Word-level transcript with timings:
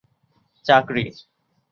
চাকরি 0.65 1.03